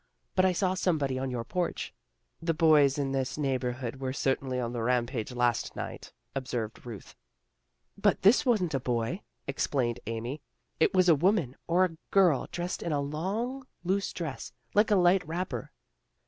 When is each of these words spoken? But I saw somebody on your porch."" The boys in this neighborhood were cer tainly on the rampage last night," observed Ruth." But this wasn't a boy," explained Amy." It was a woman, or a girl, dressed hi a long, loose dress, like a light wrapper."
But 0.33 0.45
I 0.45 0.51
saw 0.51 0.73
somebody 0.73 1.19
on 1.19 1.29
your 1.29 1.43
porch."" 1.43 1.93
The 2.41 2.55
boys 2.55 2.97
in 2.97 3.11
this 3.11 3.37
neighborhood 3.37 3.97
were 3.97 4.13
cer 4.13 4.35
tainly 4.35 4.57
on 4.59 4.73
the 4.73 4.81
rampage 4.81 5.31
last 5.31 5.75
night," 5.75 6.11
observed 6.33 6.87
Ruth." 6.87 7.15
But 7.99 8.23
this 8.23 8.43
wasn't 8.43 8.73
a 8.73 8.79
boy," 8.79 9.21
explained 9.45 9.99
Amy." 10.07 10.41
It 10.79 10.95
was 10.95 11.07
a 11.07 11.13
woman, 11.13 11.55
or 11.67 11.85
a 11.85 11.97
girl, 12.09 12.47
dressed 12.51 12.81
hi 12.81 12.89
a 12.89 12.99
long, 12.99 13.67
loose 13.83 14.11
dress, 14.11 14.51
like 14.73 14.89
a 14.89 14.95
light 14.95 15.23
wrapper." 15.27 15.71